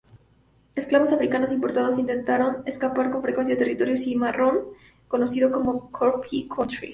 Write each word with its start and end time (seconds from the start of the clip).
Esclavos 0.73 1.11
africanos 1.13 1.51
importados 1.53 1.99
intentaron 1.99 2.63
escapar 2.65 3.11
con 3.11 3.21
frecuencia 3.21 3.53
a 3.53 3.57
territorio 3.59 3.95
cimarrón, 3.95 4.69
conocido 5.07 5.51
como 5.51 5.91
Cockpit 5.91 6.51
Country. 6.51 6.89